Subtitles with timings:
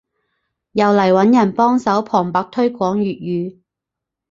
[0.71, 3.59] 又嚟揾人幫手旁白推廣粵語